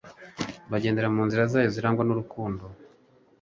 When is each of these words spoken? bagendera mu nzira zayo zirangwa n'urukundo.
bagendera 0.71 1.13
mu 1.15 1.21
nzira 1.27 1.43
zayo 1.51 1.69
zirangwa 1.75 2.03
n'urukundo. 2.05 2.63